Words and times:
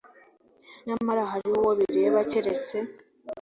Nyamara 0.85 1.21
hariho 1.31 1.55
uwo 1.61 1.71
bireba 1.79 2.19
keretse 2.31 2.75